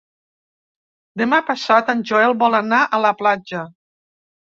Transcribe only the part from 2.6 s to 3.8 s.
anar a la platja.